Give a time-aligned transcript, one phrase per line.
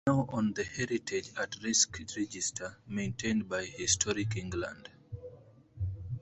[0.03, 4.89] It is now on the Heritage at Risk Register maintained by Historic England.